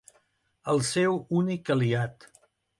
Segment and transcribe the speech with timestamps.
[0.73, 2.29] El seu únic aliat.